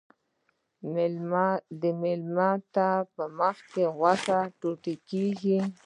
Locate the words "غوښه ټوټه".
3.97-4.93